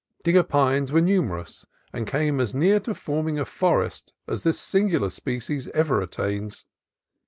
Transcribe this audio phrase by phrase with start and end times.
[0.23, 1.63] Digger pines were numer ous,
[1.93, 6.65] and came as near to forming a forest as this singular species ever attains.